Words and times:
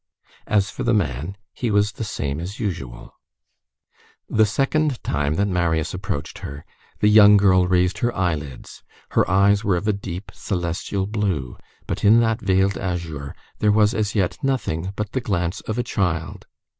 As 0.47 0.71
for 0.71 0.81
the 0.81 0.95
man, 0.95 1.37
he 1.53 1.69
was 1.69 1.91
the 1.91 2.03
same 2.03 2.39
as 2.39 2.59
usual. 2.59 3.13
The 4.27 4.47
second 4.47 5.03
time 5.03 5.35
that 5.35 5.47
Marius 5.47 5.93
approached 5.93 6.39
her, 6.39 6.65
the 7.01 7.07
young 7.07 7.37
girl 7.37 7.67
raised 7.67 7.99
her 7.99 8.11
eyelids; 8.15 8.81
her 9.09 9.29
eyes 9.29 9.63
were 9.63 9.77
of 9.77 9.87
a 9.87 9.93
deep, 9.93 10.31
celestial 10.33 11.05
blue, 11.05 11.55
but 11.85 12.03
in 12.03 12.19
that 12.21 12.41
veiled 12.41 12.79
azure, 12.79 13.35
there 13.59 13.71
was, 13.71 13.93
as 13.93 14.15
yet, 14.15 14.39
nothing 14.41 14.91
but 14.95 15.11
the 15.11 15.21
glance 15.21 15.61
of 15.61 15.77
a 15.77 15.83
child. 15.83 16.47